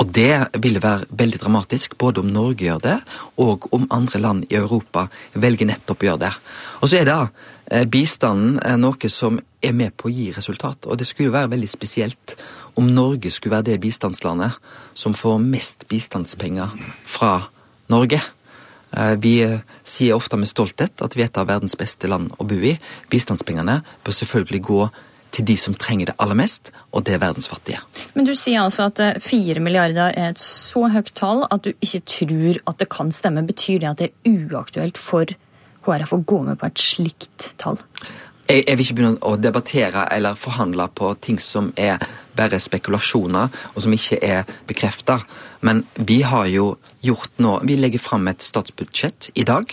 Og 0.00 0.08
det 0.08 0.58
vil 0.62 0.80
være 0.80 1.06
veldig 1.10 1.40
dramatisk, 1.42 1.98
både 2.00 2.22
om 2.22 2.30
Norge 2.32 2.64
gjør 2.64 2.80
det, 2.82 2.96
og 3.44 3.68
om 3.76 3.86
andre 3.92 4.20
land 4.22 4.46
i 4.48 4.56
Europa 4.56 5.06
velger 5.34 5.68
nettopp 5.68 6.02
å 6.02 6.08
gjøre 6.08 6.22
det. 6.24 6.32
Og 6.80 6.90
så 6.90 7.00
er 7.02 7.08
da 7.08 7.18
eh, 7.66 7.84
bistanden 7.84 8.58
eh, 8.64 8.78
noe 8.80 9.12
som 9.12 9.38
er 9.62 9.76
med 9.76 9.94
på 9.96 10.08
å 10.08 10.14
gi 10.14 10.30
resultat. 10.34 10.88
Og 10.88 10.98
det 10.98 11.06
skulle 11.06 11.28
jo 11.28 11.36
være 11.36 11.52
veldig 11.52 11.70
spesielt 11.70 12.36
om 12.80 12.88
Norge 12.88 13.30
skulle 13.30 13.58
være 13.58 13.72
det 13.72 13.82
bistandslandet 13.82 14.56
som 14.98 15.14
får 15.14 15.42
mest 15.44 15.86
bistandspenger 15.92 16.72
fra 17.04 17.34
Norge. 17.92 18.22
Eh, 18.96 19.14
vi 19.20 19.36
sier 19.84 20.16
ofte 20.16 20.40
med 20.40 20.50
stolthet 20.50 21.04
at 21.04 21.16
vi 21.16 21.26
er 21.26 21.30
et 21.30 21.40
av 21.40 21.52
verdens 21.52 21.76
beste 21.78 22.08
land 22.08 22.32
å 22.40 22.48
bo 22.48 22.58
i. 22.58 22.74
Bistandspengene 23.12 23.82
bør 24.04 24.22
selvfølgelig 24.22 24.64
gå 24.72 24.84
til 25.32 25.46
de 25.48 25.56
som 25.58 25.76
trenger 25.78 26.10
det 26.10 26.16
aller 26.22 26.36
mest, 26.38 26.70
og 26.92 27.06
det 27.06 27.16
er 27.16 27.22
verdens 27.22 27.48
fattige. 27.50 27.80
Men 28.14 28.28
du 28.28 28.34
sier 28.36 28.62
altså 28.64 28.90
at 28.90 29.00
eh, 29.02 29.20
fire 29.22 29.62
milliarder 29.64 30.12
er 30.12 30.32
et 30.32 30.42
så 30.42 30.86
høyt 30.92 31.12
tall 31.18 31.46
at 31.48 31.64
du 31.64 31.72
ikke 31.72 32.02
tror 32.08 32.60
at 32.68 32.82
det 32.82 32.90
kan 32.92 33.12
stemme. 33.14 33.46
Betyr 33.48 33.80
det 33.82 33.90
at 33.90 34.02
det 34.02 34.10
er 34.10 34.36
uaktuelt 34.52 35.00
for 35.00 35.32
KrF 35.82 36.14
å 36.14 36.20
gå 36.28 36.42
med 36.46 36.60
på 36.60 36.68
et 36.68 36.84
slikt 36.84 37.52
tall? 37.62 37.80
Jeg, 38.48 38.64
jeg 38.66 38.76
vil 38.76 38.84
ikke 38.84 38.96
begynne 38.98 39.22
å 39.24 39.36
debattere 39.40 40.06
eller 40.12 40.38
forhandle 40.38 40.88
på 40.94 41.12
ting 41.22 41.38
som 41.40 41.70
er 41.78 42.02
bare 42.36 42.58
spekulasjoner, 42.60 43.52
og 43.74 43.84
som 43.84 43.92
ikke 43.94 44.18
er 44.24 44.48
bekrefta. 44.68 45.18
Men 45.62 45.84
vi 45.96 46.22
har 46.26 46.48
jo 46.50 46.72
gjort 47.04 47.38
nå 47.42 47.58
Vi 47.68 47.76
legger 47.76 48.00
fram 48.02 48.28
et 48.30 48.42
statsbudsjett 48.42 49.30
i 49.34 49.44
dag 49.46 49.70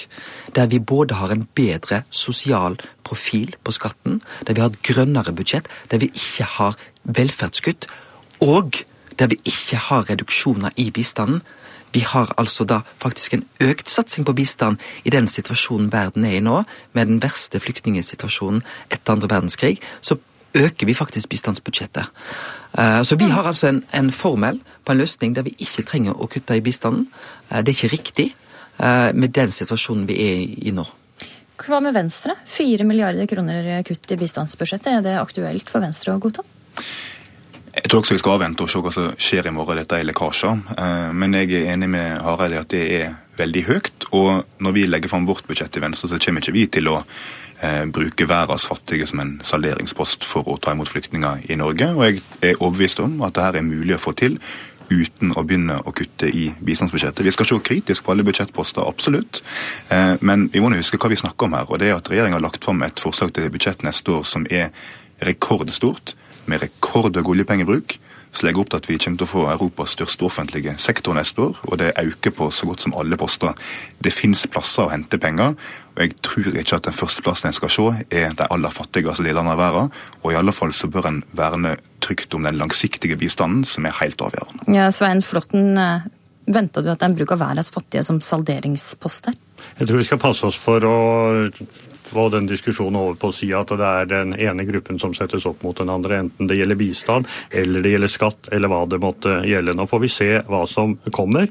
der 0.56 0.68
vi 0.69 0.80
både 0.80 1.18
har 1.19 1.31
en 1.33 1.48
bedre 1.56 2.04
sosial 2.10 2.77
profil 3.06 3.56
på 3.63 3.74
skatten, 3.74 4.19
der 4.45 4.54
vi 4.54 4.62
har 4.62 4.71
et 4.74 4.81
grønnere 4.86 5.33
budsjett, 5.33 5.69
der 5.92 6.01
vi 6.01 6.12
ikke 6.13 6.48
har 6.57 6.77
velferdskutt, 7.04 7.88
og 8.42 8.81
der 9.19 9.27
vi 9.27 9.39
ikke 9.45 9.77
har 9.89 10.10
reduksjoner 10.10 10.73
i 10.78 10.90
bistanden. 10.92 11.42
Vi 11.94 12.04
har 12.06 12.34
altså 12.38 12.66
da 12.69 12.81
faktisk 13.02 13.34
en 13.34 13.46
økt 13.66 13.90
satsing 13.90 14.26
på 14.28 14.36
bistand 14.38 14.78
i 15.04 15.14
den 15.14 15.28
situasjonen 15.28 15.90
verden 15.94 16.26
er 16.26 16.38
i 16.38 16.44
nå, 16.44 16.64
med 16.94 17.10
den 17.10 17.22
verste 17.24 17.62
flyktningsituasjonen 17.64 18.62
etter 18.92 19.16
andre 19.16 19.30
verdenskrig. 19.31 19.80
Så 20.02 20.19
øker 20.54 20.86
vi 20.86 20.94
faktisk 20.94 21.30
bistandsbudsjettet. 21.30 22.06
Eh, 22.78 23.02
så 23.04 23.16
vi 23.16 23.30
har 23.30 23.44
altså 23.44 23.68
en, 23.68 23.84
en, 23.94 24.12
formel 24.12 24.62
på 24.86 24.92
en 24.92 25.02
løsning 25.02 25.36
der 25.36 25.46
vi 25.48 25.56
ikke 25.60 25.86
trenger 25.86 26.18
å 26.18 26.30
kutte 26.30 26.58
i 26.58 26.64
bistanden. 26.66 27.08
Eh, 27.50 27.62
det 27.62 27.74
er 27.74 27.78
ikke 27.78 27.96
riktig 27.96 28.28
eh, 28.78 29.10
med 29.14 29.34
den 29.34 29.52
situasjonen 29.52 30.08
vi 30.10 30.19
er 30.26 30.69
i 30.69 30.76
nå. 30.76 30.86
Hva 31.60 31.81
med 31.84 31.94
Venstre? 31.94 32.38
Fire 32.48 32.86
milliarder 32.88 33.28
kroner 33.28 33.84
kutt 33.84 34.14
i 34.14 34.18
bistandsbudsjettet. 34.22 34.94
Er 34.94 35.06
det 35.06 35.18
aktuelt 35.19 35.69
for 35.69 35.84
Venstre 35.84 36.16
å 36.16 36.22
godta? 36.22 36.46
Jeg 37.90 37.96
tror 37.96 38.04
også 38.04 38.14
vi 38.14 38.22
skal 38.22 38.36
avvente 38.38 38.62
og 38.62 38.69
se 38.69 38.80
hva 38.86 38.92
som 38.94 39.06
skjer 39.18 39.48
i 39.50 39.52
morgen. 39.56 39.80
Dette 39.80 39.98
er 39.98 40.06
lekkasjer. 40.06 40.60
Men 41.18 41.34
jeg 41.34 41.56
er 41.58 41.72
enig 41.72 41.88
med 41.90 42.19
Hareide 42.22 42.54
i 42.54 42.60
at 42.60 42.69
det 42.69 42.81
er 43.00 43.16
veldig 43.40 43.64
høyt. 43.66 44.06
Og 44.14 44.44
når 44.62 44.76
vi 44.76 44.84
legger 44.86 45.10
fram 45.10 45.26
vårt 45.26 45.48
budsjett 45.50 45.80
i 45.80 45.81
Venstre, 45.81 46.06
så 46.12 46.19
kommer 46.22 46.46
ikke 46.46 46.54
vi 46.54 46.68
til 46.69 46.92
å 46.92 47.00
eh, 47.00 47.88
bruke 47.90 48.28
verdens 48.30 48.68
fattige 48.69 49.08
som 49.10 49.24
en 49.24 49.31
salderingspost 49.42 50.22
for 50.22 50.46
å 50.46 50.60
ta 50.62 50.76
imot 50.78 50.92
flyktninger 50.92 51.50
i 51.50 51.58
Norge. 51.58 51.90
Og 51.96 52.06
jeg 52.06 52.22
er 52.52 52.62
overbevist 52.62 53.02
om 53.02 53.18
at 53.26 53.40
dette 53.40 53.64
er 53.64 53.68
mulig 53.72 53.98
å 53.98 54.04
få 54.06 54.14
til 54.22 54.38
uten 54.94 55.34
å 55.34 55.42
begynne 55.42 55.81
å 55.81 55.96
kutte 55.98 56.30
i 56.30 56.46
bistandsbudsjettet. 56.62 57.26
Vi 57.26 57.34
skal 57.34 57.50
se 57.50 57.62
kritisk 57.74 58.06
på 58.06 58.14
alle 58.14 58.30
budsjettposter, 58.30 58.86
absolutt. 58.86 59.42
Eh, 59.90 60.14
men 60.22 60.52
vi 60.54 60.62
må 60.62 60.69
huske 60.78 61.02
hva 61.02 61.10
vi 61.10 61.18
snakker 61.26 61.50
om 61.50 61.58
her. 61.58 61.66
og 61.66 61.81
det 61.81 61.90
er 61.90 61.98
at 61.98 62.14
Regjeringa 62.14 62.38
har 62.38 62.48
lagt 62.52 62.69
fram 62.69 62.86
et 62.86 63.02
forslag 63.02 63.34
til 63.34 63.50
budsjett 63.50 63.81
neste 63.81 64.14
år 64.14 64.30
som 64.30 64.46
er 64.46 64.69
rekordstort, 65.26 66.14
med 66.50 66.64
rekordhøy 66.66 67.24
oljepengebruk 67.24 68.00
så 68.32 68.46
legger 68.46 68.62
opp 68.62 68.70
til 68.70 68.80
at 68.80 68.88
vi 68.90 68.98
kommer 69.02 69.20
til 69.20 69.26
å 69.26 69.30
få 69.30 69.44
Europas 69.50 69.96
største 69.96 70.26
offentlige 70.28 70.76
sektor 70.82 71.18
neste 71.18 71.42
år, 71.48 71.58
og 71.66 71.80
det 71.82 71.96
øker 71.98 72.34
på 72.36 72.50
så 72.54 72.68
godt 72.70 72.84
som 72.86 72.94
alle 73.00 73.18
poster. 73.18 73.56
Det 73.98 74.14
fins 74.14 74.46
plasser 74.52 74.86
å 74.86 74.92
hente 74.92 75.18
penger, 75.22 75.56
og 75.96 76.04
jeg 76.04 76.14
tror 76.26 76.52
ikke 76.52 76.78
at 76.78 76.90
den 76.90 76.98
første 76.98 77.26
plassen 77.26 77.50
en 77.50 77.58
skal 77.58 77.74
se, 77.74 77.88
er 78.14 78.36
de 78.38 78.48
aller 78.54 78.74
fattigste 78.74 79.26
delene 79.26 79.56
av 79.56 79.62
verden, 79.62 79.92
og 80.22 80.32
i 80.32 80.38
alle 80.38 80.54
fall 80.56 80.74
så 80.76 80.92
bør 80.92 81.10
en 81.10 81.20
verne 81.38 81.76
trygt 82.06 82.38
om 82.38 82.46
den 82.46 82.60
langsiktige 82.62 83.18
bistanden, 83.20 83.66
som 83.66 83.90
er 83.90 83.98
helt 84.00 84.22
avgjørende. 84.22 84.70
Ja, 84.78 84.90
Svein 84.94 85.26
Flåtten, 85.26 85.74
venta 85.74 86.16
venter 86.50 86.86
du 86.86 86.94
at 86.94 87.02
den 87.02 87.18
bruk 87.18 87.34
av 87.34 87.44
verdens 87.44 87.74
fattige 87.74 88.06
som 88.06 88.22
salderingsposter? 88.22 89.36
Jeg 89.80 89.90
tror 89.90 90.00
vi 90.00 90.08
skal 90.08 90.22
passe 90.22 90.48
oss 90.48 90.58
for 90.58 90.86
å 90.86 90.96
få 92.09 92.28
den 92.33 92.47
diskusjonen 92.49 92.99
over 92.99 93.18
på 93.19 93.31
å 93.31 93.35
si 93.35 93.51
at 93.56 93.71
det 93.80 93.89
er 93.89 94.09
den 94.09 94.33
ene 94.37 94.66
gruppen 94.68 94.99
som 95.01 95.13
settes 95.18 95.45
opp 95.49 95.63
mot 95.66 95.78
den 95.78 95.92
andre, 95.94 96.23
enten 96.23 96.49
det 96.49 96.59
gjelder 96.59 96.80
bistand 96.80 97.30
eller 97.51 97.85
det 97.85 97.94
gjelder 97.94 98.13
skatt 98.13 98.49
eller 98.56 98.71
hva 98.71 98.81
det 98.89 99.01
måtte 99.04 99.39
gjelde. 99.47 99.75
Nå 99.78 99.87
får 99.89 100.04
vi 100.04 100.11
se 100.13 100.30
hva 100.49 100.63
som 100.69 100.97
kommer. 101.16 101.49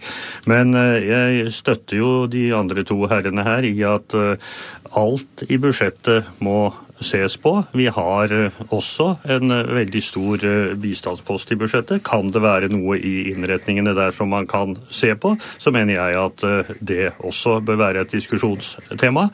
Men 0.50 0.74
eh, 0.78 0.98
jeg 1.08 1.54
støtter 1.54 2.00
jo 2.00 2.10
de 2.30 2.48
andre 2.56 2.84
to 2.88 3.00
herrene 3.10 3.46
her 3.46 3.66
i 3.68 3.74
at 3.86 4.18
eh, 4.18 4.52
alt 4.98 5.46
i 5.48 5.58
budsjettet 5.60 6.38
må 6.44 6.60
ses 7.00 7.36
på. 7.36 7.52
Vi 7.72 7.86
har 7.92 8.32
eh, 8.34 8.60
også 8.74 9.08
en 9.30 9.52
eh, 9.54 9.70
veldig 9.78 10.02
stor 10.02 10.44
eh, 10.46 10.74
bistandspost 10.80 11.52
i 11.52 11.58
budsjettet. 11.60 12.02
Kan 12.06 12.30
det 12.32 12.42
være 12.42 12.70
noe 12.72 12.98
i 12.98 13.30
innretningene 13.32 13.94
der 13.96 14.14
som 14.14 14.30
man 14.32 14.48
kan 14.50 14.76
se 14.90 15.14
på, 15.14 15.34
så 15.58 15.72
mener 15.74 15.98
jeg 15.98 16.18
at 16.18 16.44
det 16.84 17.12
også 17.24 17.58
bør 17.64 17.78
være 17.80 18.02
et 18.04 18.12
diskusjonstema. 18.12 19.26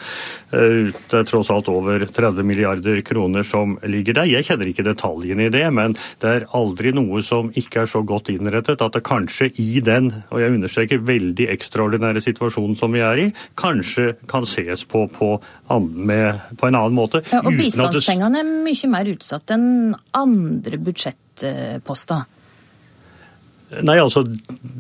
Det 0.50 1.18
er 1.18 1.26
tross 1.28 1.50
alt 1.50 1.68
over 1.73 2.04
30 2.06 2.47
milliarder 2.47 3.00
kroner 3.06 3.47
som 3.47 3.76
ligger 3.83 4.21
der. 4.21 4.30
Jeg 4.30 4.47
kjenner 4.49 4.71
ikke 4.71 4.87
detaljene 4.87 5.49
i 5.49 5.52
det, 5.52 5.64
men 5.75 5.97
det 6.23 6.30
er 6.30 6.47
aldri 6.56 6.92
noe 6.97 7.23
som 7.26 7.50
ikke 7.56 7.85
er 7.85 7.90
så 7.90 8.04
godt 8.06 8.30
innrettet 8.33 8.83
at 8.85 8.97
det 8.97 9.04
kanskje 9.06 9.50
i 9.62 9.80
den, 9.85 10.11
og 10.30 10.42
jeg 10.42 10.56
understreker 10.56 11.04
veldig 11.06 11.49
ekstraordinære 11.54 12.23
situasjonen 12.25 12.78
som 12.78 12.94
vi 12.94 13.02
er 13.04 13.25
i, 13.26 13.28
kanskje 13.61 14.12
kan 14.30 14.47
ses 14.49 14.87
på 14.88 15.06
på, 15.14 15.35
med, 15.80 16.40
på 16.61 16.68
en 16.68 16.76
annen 16.76 16.97
måte. 16.97 17.23
Ja, 17.33 17.40
og 17.40 17.56
bistandspengene 17.56 18.42
er 18.42 18.52
mye 18.66 18.90
mer 18.92 19.11
utsatt 19.14 19.54
enn 19.54 19.94
andre 20.18 20.80
budsjettposter. 20.85 22.26
Nei, 23.73 23.97
altså 23.97 24.23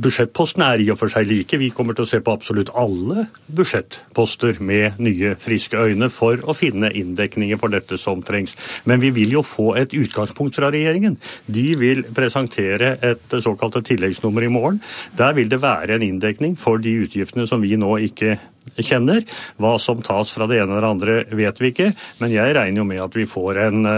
Budsjettpostene 0.04 0.66
er 0.74 0.82
i 0.84 0.90
og 0.92 0.98
for 1.00 1.12
seg 1.12 1.26
like. 1.26 1.56
Vi 1.58 1.70
kommer 1.74 1.96
til 1.96 2.04
å 2.04 2.08
se 2.08 2.20
på 2.22 2.34
absolutt 2.34 2.70
alle 2.78 3.24
budsjettposter 3.56 4.60
med 4.64 5.00
nye, 5.02 5.32
friske 5.40 5.80
øyne 5.80 6.10
for 6.12 6.42
å 6.44 6.54
finne 6.56 6.92
inndekninger 6.92 7.58
for 7.60 7.72
dette 7.72 7.96
som 8.00 8.22
trengs. 8.26 8.56
Men 8.84 9.00
vi 9.02 9.10
vil 9.16 9.32
jo 9.38 9.44
få 9.46 9.72
et 9.80 9.96
utgangspunkt 9.96 10.58
fra 10.60 10.70
regjeringen. 10.74 11.16
De 11.46 11.66
vil 11.80 12.04
presentere 12.14 12.94
et 13.00 13.38
såkalt 13.44 13.80
tilleggsnummer 13.88 14.44
i 14.44 14.52
morgen. 14.52 14.82
Der 15.16 15.32
vil 15.38 15.48
det 15.50 15.62
være 15.64 15.96
en 15.96 16.04
inndekning 16.04 16.58
for 16.60 16.82
de 16.82 16.98
utgiftene 17.06 17.48
som 17.48 17.64
vi 17.64 17.78
nå 17.80 17.96
ikke 18.10 18.36
kjenner. 18.76 19.24
Hva 19.60 19.76
som 19.80 20.04
tas 20.04 20.36
fra 20.36 20.48
det 20.50 20.60
ene 20.60 20.76
eller 20.76 20.90
andre, 20.92 21.20
vet 21.32 21.60
vi 21.62 21.72
ikke. 21.72 21.92
Men 22.20 22.36
jeg 22.36 22.56
regner 22.56 22.84
jo 22.84 22.90
med 22.92 23.06
at 23.08 23.16
vi 23.16 23.28
får 23.28 23.64
en 23.68 23.94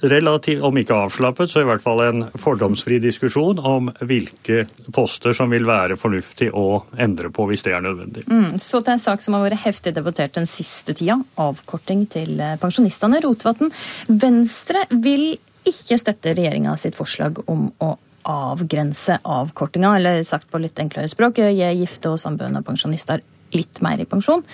relativt, 0.00 0.62
om 0.62 0.78
ikke 0.78 0.96
avslappet, 1.06 1.50
så 1.50 1.62
i 1.62 1.68
hvert 1.68 1.82
fall 1.82 2.02
en 2.04 2.24
fordomsfri 2.38 3.00
diskusjon 3.02 3.60
om 3.66 3.90
hvilke 4.06 4.64
poster 4.94 5.34
som 5.36 5.50
vil 5.52 5.66
være 5.68 5.98
fornuftig 6.00 6.50
å 6.56 6.82
endre 7.00 7.32
på 7.34 7.46
hvis 7.50 7.64
det 7.66 7.74
er 7.76 7.84
nødvendig. 7.84 8.26
Mm, 8.30 8.58
så 8.62 8.80
til 8.80 8.94
en 8.94 9.02
sak 9.02 9.24
som 9.24 9.36
har 9.36 9.46
vært 9.48 9.64
heftig 9.66 9.94
debattert 9.96 10.36
den 10.38 10.48
siste 10.50 10.94
tida, 10.96 11.18
avkorting 11.40 12.06
til 12.12 12.38
eh, 12.40 12.56
pensjonistene. 12.60 13.20
Rotevatn, 13.24 13.72
Venstre 14.20 14.86
vil 15.02 15.34
ikke 15.68 15.98
støtte 16.00 16.34
regjeringa 16.36 16.76
sitt 16.80 16.96
forslag 16.98 17.42
om 17.50 17.68
å 17.84 17.94
avgrense 18.30 19.16
avkortinga, 19.24 19.94
eller 19.96 20.22
sagt 20.28 20.50
på 20.50 20.60
litt 20.60 20.78
enklere 20.80 21.08
språk, 21.08 21.40
gi 21.40 21.70
gifte 21.80 22.12
og 22.12 22.20
samboende 22.20 22.62
pensjonister 22.64 23.22
litt 23.56 23.80
mer 23.82 24.00
i 24.00 24.06
pensjon. 24.08 24.44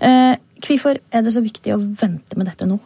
Eh, 0.00 0.34
hvorfor 0.64 1.00
er 1.10 1.26
det 1.26 1.34
så 1.34 1.42
viktig 1.44 1.74
å 1.74 1.80
vente 1.80 2.38
med 2.38 2.48
dette 2.48 2.68
nå? 2.68 2.78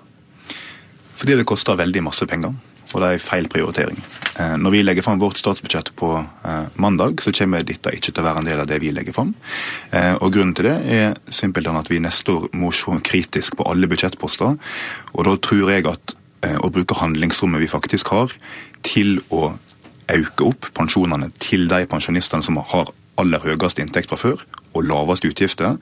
Fordi 1.15 1.39
det 1.39 1.47
koster 1.49 1.79
veldig 1.79 2.03
masse 2.07 2.27
penger, 2.29 2.55
og 2.93 3.03
det 3.03 3.11
er 3.11 3.23
feil 3.23 3.49
prioritering. 3.51 3.99
Eh, 4.41 4.57
når 4.59 4.75
vi 4.75 4.83
legger 4.83 5.05
fram 5.07 5.21
vårt 5.23 5.39
statsbudsjett 5.39 5.93
på 5.99 6.11
eh, 6.19 6.65
mandag, 6.83 7.23
så 7.23 7.33
kommer 7.35 7.63
dette 7.67 7.93
ikke 7.95 8.11
til 8.11 8.23
å 8.23 8.27
være 8.27 8.43
en 8.43 8.49
del 8.49 8.63
av 8.65 8.71
det 8.71 8.81
vi 8.83 8.91
legger 8.95 9.15
fram. 9.15 9.31
Eh, 9.95 10.15
og 10.19 10.35
Grunnen 10.35 10.57
til 10.59 10.69
det 10.69 10.75
er 10.97 11.15
simpelthen 11.31 11.79
at 11.79 11.91
vi 11.93 12.03
neste 12.03 12.35
år 12.35 12.49
må 12.59 12.73
se 12.75 12.99
kritisk 13.07 13.59
på 13.61 13.69
alle 13.71 13.91
budsjettposter. 13.91 14.59
Og 15.15 15.29
da 15.29 15.37
tror 15.39 15.71
jeg 15.73 15.87
at 15.91 16.19
å 16.61 16.69
bruke 16.69 16.99
handlingsrommet 16.99 17.63
vi 17.63 17.71
faktisk 17.71 18.11
har, 18.13 18.35
til 18.85 19.17
å 19.33 19.55
øke 20.13 20.45
opp 20.45 20.69
pensjonene 20.77 21.31
til 21.41 21.65
de 21.71 21.87
pensjonistene 21.89 22.45
som 22.45 22.59
har 22.61 22.91
aller 23.21 23.43
høyest 23.45 23.81
inntekt 23.83 24.11
fra 24.11 24.19
før, 24.21 24.45
og 24.75 24.87
laveste 24.89 25.31
utgifter, 25.31 25.77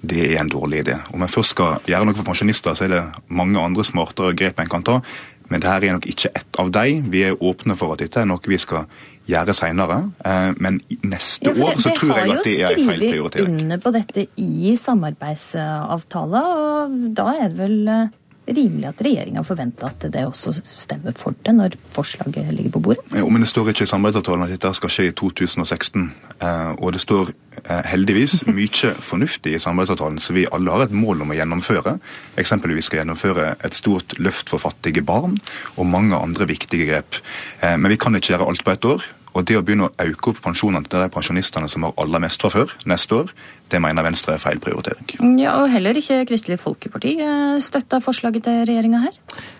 det 0.00 0.22
er 0.32 0.40
en 0.40 0.52
dårlig 0.52 0.84
idé. 0.86 0.96
Om 1.12 1.24
en 1.24 1.32
først 1.32 1.56
skal 1.56 1.82
gjøre 1.88 2.08
noe 2.08 2.16
for 2.16 2.28
pensjonister, 2.28 2.76
så 2.76 2.86
er 2.86 2.94
det 2.94 3.02
mange 3.28 3.60
andre 3.60 3.84
smartere 3.84 4.36
grep 4.38 4.62
en 4.62 4.72
kan 4.72 4.86
ta. 4.86 5.00
Men 5.48 5.62
dette 5.64 5.88
er 5.88 5.96
nok 5.96 6.08
ikke 6.08 6.30
ett 6.36 6.58
av 6.60 6.70
dem. 6.72 7.06
Vi 7.12 7.22
er 7.24 7.38
åpne 7.40 7.76
for 7.78 7.94
at 7.94 8.02
dette 8.02 8.20
er 8.20 8.28
noe 8.28 8.42
vi 8.44 8.58
skal 8.60 8.84
gjøre 9.28 9.54
seinere. 9.56 9.98
Eh, 10.24 10.50
men 10.60 10.80
neste 11.08 11.52
ja, 11.52 11.54
år 11.64 11.80
så 11.80 11.92
tror 11.96 12.14
jeg 12.16 12.34
at 12.34 12.44
det 12.44 12.56
er 12.60 12.76
en 12.76 12.90
feil 12.90 13.04
prioritering. 13.04 13.08
Vi 13.08 13.08
har 13.08 13.16
jo 13.16 13.30
skrevet 13.32 13.62
under 13.64 13.82
på 13.84 13.94
dette 13.96 14.26
i 14.44 14.74
samarbeidsavtala, 14.80 16.44
og 16.84 16.98
da 17.16 17.28
er 17.36 17.48
det 17.48 17.60
vel 17.60 17.78
eh, 17.94 18.16
rimelig 18.56 18.88
at 18.90 19.02
regjeringa 19.04 19.42
forventer 19.46 19.88
at 19.88 20.06
det 20.12 20.24
også 20.26 20.54
stemmer 20.64 21.16
for 21.18 21.36
det 21.44 21.54
når 21.56 21.76
forslaget 21.94 22.52
ligger 22.54 22.74
på 22.76 22.82
bordet? 22.88 23.04
Jo, 23.16 23.28
men 23.28 23.42
Det 23.42 23.50
står 23.50 23.70
ikke 23.72 23.86
i 23.86 23.90
samarbeidsavtalen 23.90 24.46
at 24.46 24.54
dette 24.54 24.72
skal 24.74 24.92
skje 24.92 25.08
i 25.08 25.12
2016. 25.16 26.08
Eh, 26.40 26.70
og 26.78 26.92
det 26.92 27.02
står 27.02 27.32
eh, 27.64 27.84
heldigvis 27.92 28.46
mye 28.58 28.94
fornuftig 29.10 29.54
i 29.54 29.62
samarbeidsavtalen 29.62 30.18
som 30.22 30.38
vi 30.38 30.46
alle 30.52 30.74
har 30.74 30.86
et 30.86 30.96
mål 30.96 31.22
om 31.26 31.34
å 31.34 31.38
gjennomføre. 31.38 31.98
Eksempelvis 32.40 32.90
skal 32.90 33.02
gjennomføre 33.02 33.54
et 33.64 33.76
stort 33.76 34.18
løft 34.18 34.50
for 34.52 34.62
fattige 34.62 35.02
barn 35.02 35.38
og 35.76 35.86
mange 35.86 36.16
andre 36.16 36.48
viktige 36.48 36.90
grep. 36.90 37.22
Eh, 37.60 37.76
men 37.76 37.92
vi 37.92 38.00
kan 38.00 38.16
ikke 38.16 38.34
gjøre 38.34 38.50
alt 38.50 38.64
på 38.64 38.74
ett 38.74 38.92
år. 38.96 39.06
Og 39.36 39.44
det 39.46 39.58
å 39.58 39.62
begynne 39.62 39.86
å 39.86 39.94
øke 40.02 40.32
opp 40.32 40.40
pensjonene 40.42 40.88
til 40.88 41.04
de 41.04 41.12
pensjonistene 41.12 41.68
som 41.70 41.84
har 41.86 41.96
aller 42.00 42.22
mest 42.24 42.42
fra 42.42 42.50
før, 42.50 42.72
neste 42.90 43.20
år, 43.20 43.32
det 43.70 43.80
mener 43.82 44.06
Venstre 44.06 44.34
er 44.36 44.42
feil 44.42 44.60
prioritering. 44.62 45.36
Ja, 45.40 45.58
og 45.60 45.68
Heller 45.72 45.96
ikke 45.98 46.22
Kristelig 46.28 46.58
Folkeparti 46.62 47.16
støtter 47.64 48.02
forslaget 48.04 48.46
til 48.46 48.64
regjeringa 48.68 49.02
her? 49.06 49.16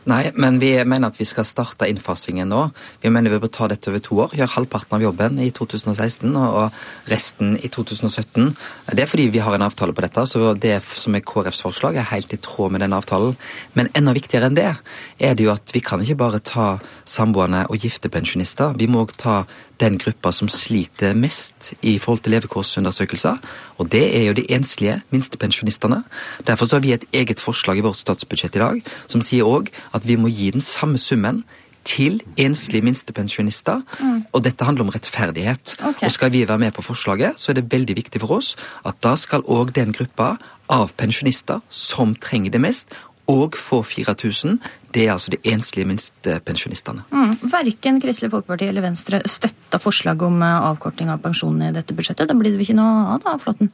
Nei, 0.08 0.22
men 0.40 0.56
vi 0.62 0.70
mener 0.88 1.10
at 1.10 1.18
vi 1.20 1.26
skal 1.28 1.44
starte 1.44 1.88
innfasingen 1.90 2.48
nå. 2.48 2.62
Vi 3.02 3.12
mener 3.12 3.34
vi 3.34 3.40
bør 3.42 3.52
ta 3.52 3.68
dette 3.68 3.90
over 3.90 4.02
to 4.04 4.20
år. 4.24 4.34
Gjøre 4.38 4.54
halvparten 4.54 4.96
av 4.96 5.04
jobben 5.04 5.40
i 5.44 5.50
2016 5.54 6.32
og 6.38 6.78
resten 7.12 7.56
i 7.60 7.68
2017. 7.68 8.48
Det 8.96 9.04
er 9.04 9.10
fordi 9.10 9.28
vi 9.34 9.42
har 9.44 9.56
en 9.56 9.66
avtale 9.66 9.92
på 9.92 10.04
dette, 10.04 10.24
så 10.30 10.54
det 10.56 10.78
som 10.88 11.16
er 11.18 11.24
KrFs 11.28 11.62
forslag 11.66 12.00
er 12.00 12.08
helt 12.14 12.32
i 12.32 12.40
tråd 12.40 12.72
med 12.72 12.84
den 12.86 12.96
avtalen. 12.96 13.36
Men 13.76 13.92
enda 13.98 14.16
viktigere 14.16 14.48
enn 14.48 14.56
det 14.56 14.70
er 14.72 15.36
det 15.36 15.44
jo 15.44 15.52
at 15.52 15.74
vi 15.74 15.84
kan 15.84 16.00
ikke 16.04 16.20
bare 16.24 16.40
ta 16.40 16.68
samboende 17.04 17.66
og 17.68 17.84
gifte 17.84 18.08
pensjonister. 18.12 18.72
Vi 18.78 18.88
må 18.88 19.04
òg 19.04 19.16
ta 19.20 19.42
den 19.78 19.98
gruppa 20.00 20.32
som 20.34 20.48
sliter 20.50 21.14
mest 21.14 21.72
i 21.86 21.98
forhold 22.02 22.24
til 22.24 22.34
levekårsundersøkelser. 22.34 23.38
Og 23.78 23.90
det 23.92 23.97
er 24.04 24.26
jo 24.28 24.34
de 24.38 24.46
enslige 24.54 25.00
minstepensjonistene. 25.10 26.02
Derfor 26.46 26.66
så 26.66 26.76
har 26.76 26.84
vi 26.84 26.92
et 26.96 27.06
eget 27.12 27.40
forslag 27.40 27.78
i 27.78 27.84
vårt 27.84 28.00
statsbudsjett 28.00 28.56
i 28.56 28.64
dag 28.64 28.82
som 29.06 29.24
sier 29.24 29.48
òg 29.48 29.72
at 29.96 30.06
vi 30.08 30.18
må 30.20 30.30
gi 30.32 30.50
den 30.54 30.64
samme 30.64 30.98
summen 30.98 31.44
til 31.88 32.20
enslige 32.36 32.84
minstepensjonister. 32.84 33.80
Mm. 34.00 34.24
Og 34.32 34.44
dette 34.44 34.64
handler 34.64 34.84
om 34.84 34.92
rettferdighet. 34.92 35.74
Okay. 35.80 36.06
Og 36.06 36.12
skal 36.12 36.32
vi 36.32 36.48
være 36.48 36.58
med 36.58 36.72
på 36.76 36.82
forslaget, 36.82 37.40
så 37.40 37.52
er 37.52 37.60
det 37.60 37.72
veldig 37.72 37.96
viktig 37.96 38.20
for 38.20 38.36
oss 38.38 38.54
at 38.86 39.00
da 39.04 39.14
skal 39.16 39.46
òg 39.48 39.72
den 39.76 39.94
gruppa 39.96 40.36
av 40.68 40.92
pensjonister 41.00 41.62
som 41.70 42.12
trenger 42.14 42.52
det 42.52 42.60
mest, 42.60 42.92
og 43.28 43.56
få 43.60 43.82
4000. 43.84 44.58
Det 44.94 45.04
er 45.04 45.12
altså 45.12 45.30
de 45.34 45.38
enslige 45.52 45.84
minstepensjonistene. 45.84 47.02
Mm. 47.12 47.34
Verken 47.52 47.98
Kristelig 48.00 48.30
Folkeparti 48.32 48.70
eller 48.70 48.86
Venstre 48.86 49.20
støtta 49.28 49.76
forslaget 49.82 50.24
om 50.24 50.40
eh, 50.42 50.68
avkorting 50.70 51.10
av 51.12 51.20
pensjonene 51.20 51.68
i 51.68 51.74
dette 51.76 51.96
budsjettet. 51.96 52.30
Da 52.30 52.36
blir 52.38 52.56
det 52.56 52.64
ikke 52.64 52.78
noe 52.78 53.04
av 53.14 53.20
da, 53.26 53.36
Flåtten? 53.42 53.68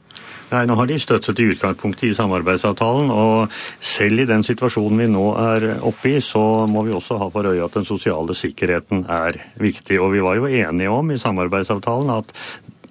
Nei, 0.50 0.64
nå 0.66 0.74
har 0.78 0.90
de 0.90 0.98
støttet 0.98 1.38
i 1.38 1.46
utgangspunktet 1.54 2.08
i 2.10 2.18
samarbeidsavtalen. 2.18 3.14
Og 3.14 3.54
selv 3.78 4.24
i 4.24 4.28
den 4.28 4.42
situasjonen 4.46 5.04
vi 5.04 5.08
nå 5.14 5.24
er 5.38 5.70
oppe 5.86 6.16
i, 6.16 6.18
så 6.24 6.42
må 6.70 6.82
vi 6.88 6.96
også 6.98 7.20
ha 7.22 7.30
for 7.30 7.46
øye 7.46 7.62
at 7.62 7.78
den 7.78 7.86
sosiale 7.86 8.34
sikkerheten 8.34 9.06
er 9.06 9.38
viktig. 9.62 10.02
Og 10.02 10.16
vi 10.16 10.24
var 10.24 10.42
jo 10.42 10.50
enige 10.50 10.90
om 10.90 11.14
i 11.14 11.22
samarbeidsavtalen 11.22 12.10
at 12.18 12.34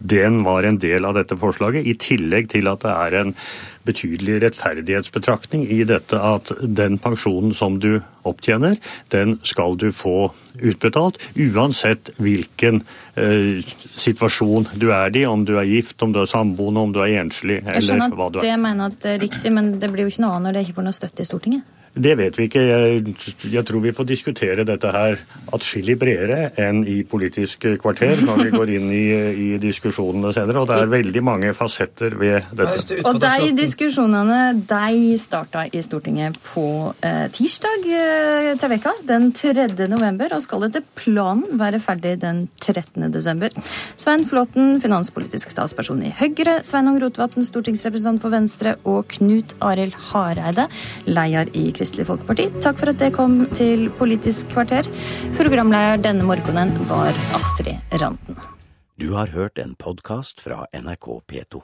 den 0.03 0.41
var 0.43 0.67
en 0.67 0.79
del 0.83 1.05
av 1.07 1.15
dette 1.15 1.37
forslaget, 1.39 1.87
i 1.87 1.95
tillegg 1.95 2.49
til 2.51 2.67
at 2.67 2.83
det 2.83 2.91
er 2.91 3.15
en 3.21 3.35
betydelig 3.87 4.39
rettferdighetsbetraktning 4.43 5.65
i 5.71 5.81
dette 5.87 6.19
at 6.19 6.51
den 6.63 6.97
pensjonen 7.03 7.53
som 7.55 7.79
du 7.83 8.01
opptjener, 8.27 8.77
den 9.15 9.37
skal 9.47 9.77
du 9.79 9.89
få 9.95 10.31
utbetalt, 10.59 11.19
uansett 11.35 12.13
hvilken 12.23 12.81
eh, 13.19 13.63
situasjon 13.95 14.69
du 14.79 14.89
er 14.95 15.15
i, 15.19 15.25
om 15.27 15.43
du 15.47 15.55
er 15.59 15.67
gift, 15.67 15.99
om 16.03 16.15
du 16.15 16.21
er 16.23 16.31
samboende, 16.31 16.87
om 16.87 16.95
du 16.95 17.01
er 17.03 17.19
enslig, 17.23 17.61
eller 17.63 17.71
hva 17.71 17.77
du 17.77 17.77
er. 17.77 17.77
Jeg 17.77 17.89
skjønner 17.91 18.27
at 18.27 18.41
det 18.43 18.57
mener 18.67 18.91
at 18.91 18.99
det 19.03 19.15
er 19.15 19.23
riktig, 19.23 19.55
men 19.55 19.73
det 19.79 19.91
blir 19.91 20.07
jo 20.07 20.15
ikke 20.15 20.25
noe 20.27 20.37
av 20.39 20.45
når 20.47 20.57
det 20.57 20.67
ikke 20.67 20.79
får 20.79 20.87
noe 20.89 20.99
støtte 20.99 21.23
i 21.23 21.31
Stortinget? 21.31 21.79
Det 21.93 22.15
vet 22.17 22.37
vi 22.39 22.47
ikke. 22.49 22.61
Jeg, 22.65 23.01
jeg, 23.53 23.61
tror 23.69 23.81
vi 23.83 23.91
får 23.93 24.07
diskutere 24.09 24.63
dette 24.65 24.89
her 24.89 25.19
atskillig 25.53 25.93
bredere 26.01 26.47
enn 26.57 26.81
i 26.89 27.03
Politisk 27.05 27.67
kvarter 27.81 28.17
når 28.25 28.39
vi 28.47 28.53
går 28.53 28.71
inn 28.79 28.87
i, 28.89 29.03
i 29.29 29.49
diskusjonene 29.61 30.31
senere. 30.33 30.63
Og 30.63 30.71
det 30.71 30.79
er 30.81 30.89
veldig 30.89 31.23
mange 31.25 31.51
fasetter 31.53 32.15
ved 32.17 32.49
dette. 32.57 32.97
Og 33.05 33.19
de 33.21 33.51
diskusjonene 33.59 34.39
de 34.65 35.19
starta 35.21 35.67
i 35.69 35.83
Stortinget 35.85 36.39
på 36.47 36.65
eh, 37.05 37.27
tirsdag 37.33 37.85
eh, 37.85 38.49
til 38.57 38.73
veka, 38.73 38.95
den 39.05 39.29
3. 39.37 39.67
november, 39.93 40.33
og 40.33 40.41
skal 40.41 40.65
etter 40.71 40.81
planen 40.97 41.61
være 41.61 41.81
ferdig 41.83 42.15
den 42.25 42.47
13. 42.57 43.05
desember. 43.13 43.53
Svein 44.01 44.25
Flåten, 44.25 44.79
finanspolitisk 44.81 45.53
statsperson 45.53 46.01
i 46.09 46.13
Høyre, 46.17 46.57
Sveinung 46.65 46.97
Rotevatn, 47.03 47.45
stortingsrepresentant 47.45 48.25
for 48.25 48.33
Venstre, 48.33 48.75
og 48.89 49.05
Knut 49.13 49.53
Arild 49.61 49.93
Hareide, 50.09 50.65
leder 51.05 51.53
i 51.53 51.69
Kristelig 51.69 51.82
Kristelig 51.83 52.05
Folkeparti. 52.07 52.45
Takk 52.63 52.77
for 52.79 52.93
at 52.93 52.99
det 53.01 53.09
kom 53.11 53.41
til 53.59 53.89
Politisk 53.97 54.47
kvarter. 54.53 54.87
Programleder 55.35 55.99
denne 55.99 56.23
morgenen 56.23 56.71
var 56.87 57.11
Astrid 57.35 57.75
Randen. 57.99 58.39
Du 58.95 59.09
har 59.17 59.33
hørt 59.35 59.59
en 59.59 59.75
podkast 59.75 60.39
fra 60.39 60.63
NRK 60.71 61.09
P2. 61.27 61.59